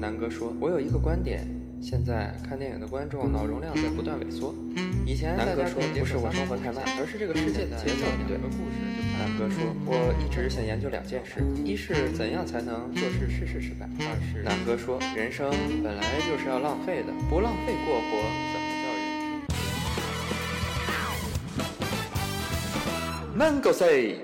[0.00, 1.46] 南哥说：“我有一个观点，
[1.82, 4.54] 现在看电影的观众脑容量在不断萎缩。
[5.04, 8.38] 以前南哥说不是我生活太慢，而是这个世界的节奏不对。
[9.18, 15.50] 南哥说，我一直想研究两件事：一是怎样才能做事事事失败；二是南哥说，人生
[15.82, 18.22] 本来就是要浪费的，不浪费过活，
[18.54, 18.86] 怎么叫
[23.34, 23.36] 人？
[23.36, 24.16] 南哥 say，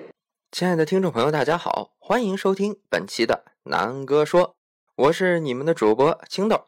[0.54, 4.54] 亲爱的听众朋友，大家好，欢迎收听本期的南哥说。
[4.94, 6.66] 我是你们的主播青豆。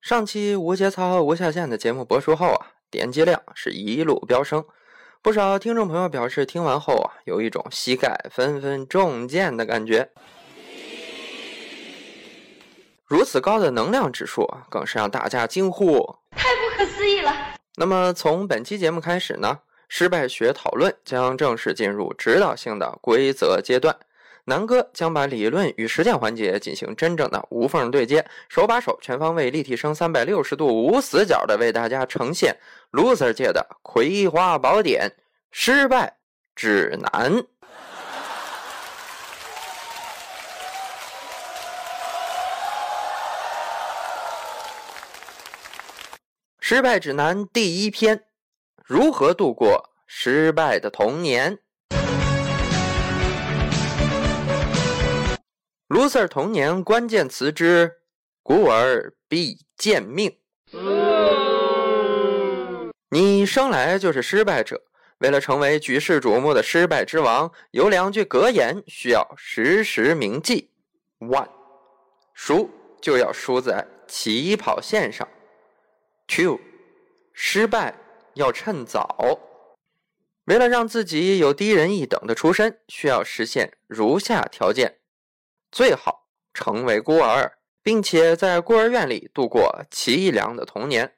[0.00, 4.64] 上期无节操无下限的节目播出后啊，点击量是一路飙升，
[5.20, 10.10] 不少听众朋友表示听完后啊，有一种膝盖纷纷中箭的感觉。
[13.04, 17.30] 如此高的能量指数，更是让大家惊呼：太不可思议了！
[17.76, 19.58] 那么从本期节目开始呢，
[19.88, 23.96] 失败学讨论将正式进入指导性的规则阶段。
[24.48, 32.56] 南哥将把理论与实践环节进行真正的无缝对接，手把手、全方位、立体声、三百六十度无死角的为大家呈现
[32.92, 35.16] loser 界的葵花宝典——
[35.50, 36.16] 失败
[36.54, 37.42] 指南。
[46.60, 48.25] 失败指南第一篇：
[48.88, 51.58] 如何度过失败的童年。
[55.88, 57.94] loser 童年关键词之
[58.44, 60.38] 孤儿必贱命。
[63.10, 64.80] 你生来就是失败者，
[65.18, 70.70] 为了成为举世瞩目的失败之王，有两句格言需要时时铭记
[71.18, 71.48] ：one，
[72.34, 75.26] 输就要输在起跑线上
[76.28, 76.60] ；two，
[77.32, 77.92] 失败
[78.36, 79.40] 要趁早。
[80.44, 84.98] 为了让自己有低人一等的出身，需要实现如下条件。
[85.72, 91.14] 最好成为孤儿，并且在孤儿院里度过凄凉的童年。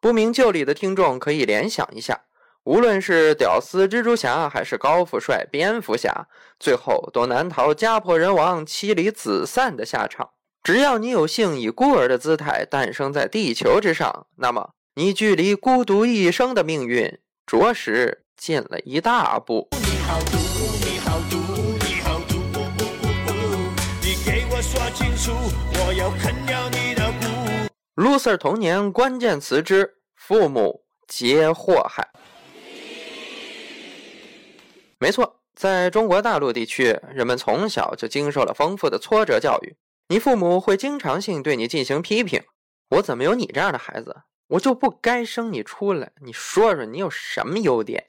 [0.00, 2.22] 不明就里的听众可以联想一下，
[2.64, 6.26] 无论是屌丝蜘蛛侠，还是高富帅蝙蝠侠，
[6.58, 10.30] 最后都难逃家破人亡、妻离子散的下场。
[10.64, 19.68] 只要你有幸以孤儿的姿态诞生在地球之上，那么你距离孤独一生的命运，着实近了一大步。
[27.96, 32.08] loser 童年关键词之父母皆祸害。
[35.00, 39.74] 没错，在中国大陆地区，人们从小就经受了丰富的挫折教育。
[40.12, 42.42] 你父母会经常性对你进行批评
[42.96, 44.14] ：“我怎么有你这样的孩子？
[44.48, 46.12] 我就不该生你出来。
[46.20, 48.04] 你说说，你有什么优点？”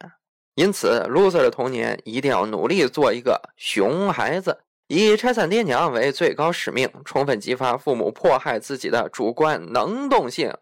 [0.56, 4.58] 因此，loser 的童年一定要努力做一个熊孩子。
[4.90, 10.54] 以拆散爹娘为最高使命，充分激发父母迫害自己的主观能动性。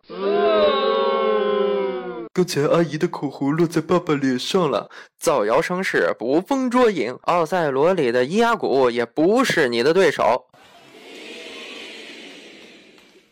[2.33, 4.91] 刚才阿姨的口红落在爸爸脸上了。
[5.17, 7.17] 造谣生事，捕风捉影。
[7.23, 10.45] 奥赛罗里的伊阿古也不是你的对手。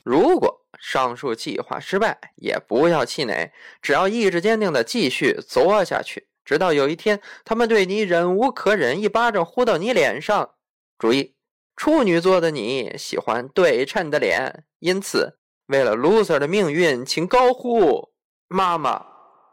[0.09, 10.49] 如果上述计划失败，也不要气馁，只要意志坚定的继续作下去，直到有一天他们对你忍无可忍，一巴掌呼到你脸上。
[10.97, 11.35] 注意，
[11.75, 15.37] 处女座的你喜欢对称的脸，因此
[15.67, 18.09] 为了 loser 的命运，请高呼
[18.49, 19.05] ：“妈妈，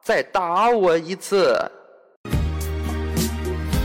[0.02, 1.54] 再打我一次！”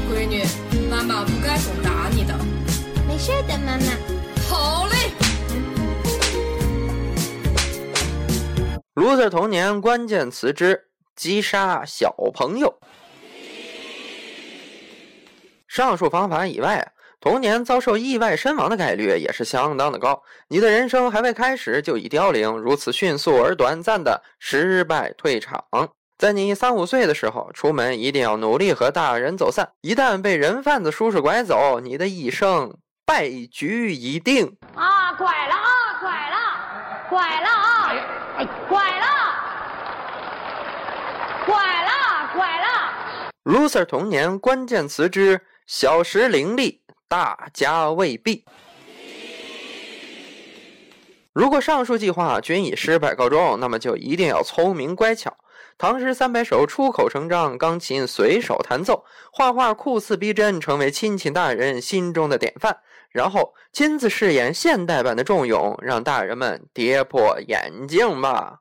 [0.10, 0.46] 闺女，
[0.90, 2.34] 妈妈不该总打你的。
[3.06, 3.92] 没事的，妈妈。
[4.48, 4.86] 好
[8.94, 12.80] 卢瑟童年关键词之击杀小朋友。
[15.68, 16.92] 上述方法以外。
[17.22, 25.64] 童年遭受意外身亡的概率也是相当的高，你的人生还未开始就已凋零，如此迅速而短暂的失败退场。
[26.18, 34.58] 在你三五岁的时候，出门一定要努力和大人走散，一旦被人贩子叔叔拐走，你的一生败局已定。
[34.74, 35.70] 啊，拐了啊，
[36.02, 36.38] 拐了，
[37.08, 37.94] 拐了啊，
[38.72, 39.06] 拐了，
[41.46, 41.92] 拐了，
[42.34, 43.34] 拐了。
[43.44, 46.80] loser 童年关键词之小时伶俐。
[47.10, 48.46] 大家未必。
[51.34, 55.36] 如果上述计划均以失败告终，那么就一定要聪明乖巧。
[55.78, 59.04] 唐诗三百首出口成章，钢琴随手弹奏，
[59.34, 62.78] 画画酷似逼真，成为亲戚大人心中的典范。
[63.12, 68.60] 然后亲自饰演现代版的仲永，让大人们跌破眼镜吧。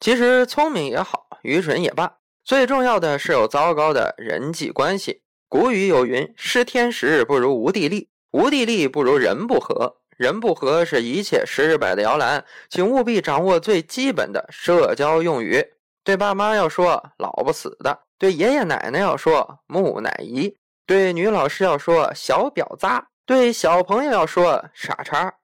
[0.00, 2.14] 其实聪明也好，愚蠢也罢。
[2.44, 5.22] 最重要的是有糟糕的人际关系。
[5.48, 9.96] 古语有云：“失天时不如无地利，无地利不如人不和。
[10.16, 15.64] 人不和是一切失败的摇篮。”请务必掌握最基本的社交用语。
[16.04, 20.54] 对爸妈要说“老不死的”，对爷爷奶奶要说“木乃伊”，
[20.88, 25.34] 对女老师要说“小婊砸”，对小朋友要说“傻叉”。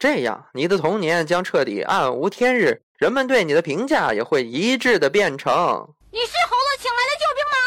[0.00, 5.52] 这样，你的童年将彻底暗无天日，人们对你的评价也会一致的变成：
[6.10, 7.58] 你是猴子请来的救兵吗？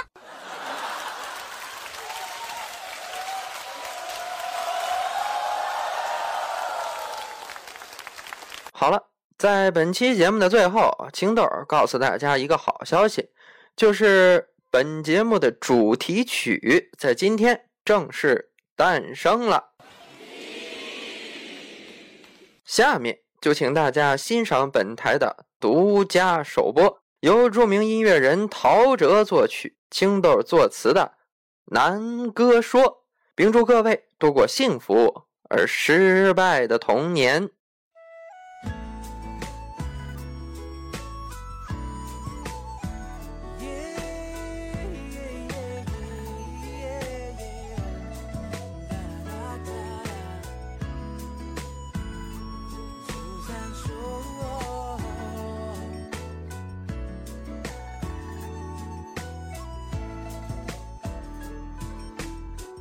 [8.72, 9.04] 好了，
[9.38, 13.30] 在本期节目的最后，青豆告诉大家一个好消息，
[13.76, 19.72] 就是本节目的主题曲在今天正式诞生了。
[22.66, 31.14] 下面就请大家欣赏本台的独家首播，由著名音乐人陶喆作曲、青豆作词的
[31.74, 32.82] 《南哥说》，
[33.36, 37.50] 并祝各位度过幸福而失败的童年。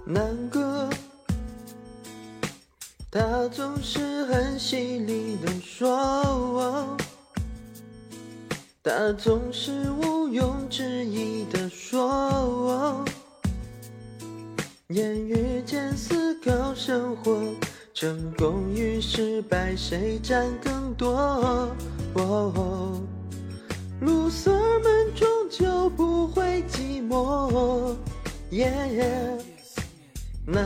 [0.08, 0.88] 难过，
[3.11, 6.97] 他总是很犀利的说，
[8.85, 13.05] 他总是毋庸置疑的说，
[14.91, 17.43] 言语间思考生活，
[17.93, 21.69] 成功与失败谁占更多？
[24.00, 24.52] 卢瑟
[24.85, 27.97] 们终究不会寂寞。
[30.48, 30.64] 南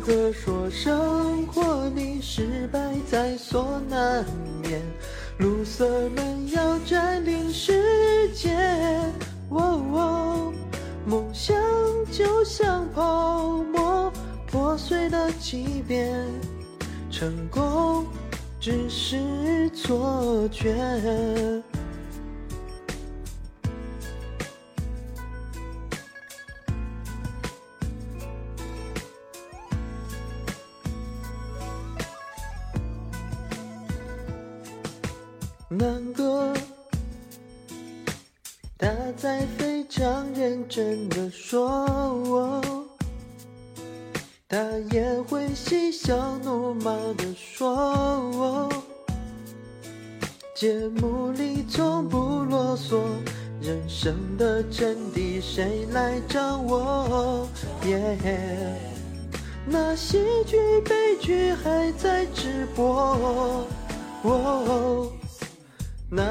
[0.00, 2.78] 哥说：“生活里失败
[3.10, 4.24] 在所难
[4.62, 4.80] 免
[5.38, 8.56] ，l 瑟们要占领世界。
[11.08, 11.56] 梦想
[12.12, 14.12] 就像泡沫，
[14.46, 16.14] 破碎了几遍，
[17.10, 18.06] 成功
[18.60, 20.72] 只是错觉。”
[35.78, 36.52] 难过，
[38.78, 42.62] 他在非常认真的说，
[44.48, 44.56] 他
[44.92, 48.70] 也会嬉笑怒骂的说，
[50.54, 53.02] 节目里从不啰嗦，
[53.60, 57.46] 人生的真谛谁来掌握？
[57.86, 58.16] 耶
[59.66, 63.66] 那喜剧悲剧还在直播。
[66.08, 66.30] 难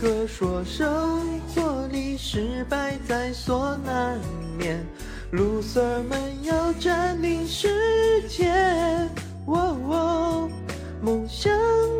[0.00, 4.16] 哥说：“生活里失败在所难
[4.56, 4.86] 免
[5.32, 8.54] ，loser 们要占领世界。
[11.02, 11.52] 梦想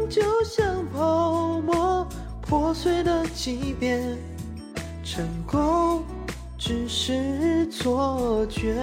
[0.08, 2.06] 就像泡沫，
[2.40, 4.16] 破碎了几遍，
[5.02, 6.04] 成功
[6.56, 8.76] 只是错觉。”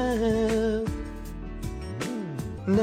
[2.68, 2.78] 难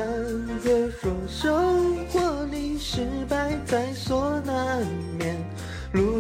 [0.65, 5.12] 哥说：“生活里失败在所难免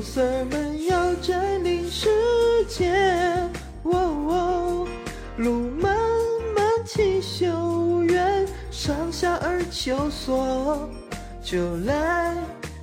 [0.02, 2.10] 色儿们要占领世
[2.68, 2.92] 界。
[5.38, 5.96] 路漫
[6.54, 10.88] 漫其修远，上下而求索，
[11.42, 12.36] 就来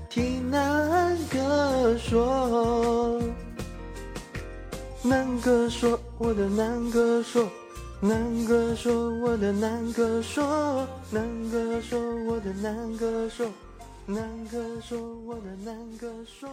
[0.09, 3.21] 听南哥说。
[5.03, 7.47] 南哥说，我的南哥说。”
[8.01, 11.21] 南哥说：“我的南哥说，南
[11.51, 13.45] 哥说，我的南哥说，
[14.05, 16.49] 南哥说，我的南哥说。”